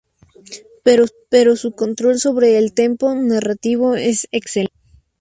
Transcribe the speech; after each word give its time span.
Pero 1.31 1.55
su 1.55 1.73
control 1.73 2.17
sobre 2.17 2.57
el 2.57 2.73
tempo 2.73 3.13
narrativo 3.13 3.93
es 3.95 4.27
excelente. 4.31 4.73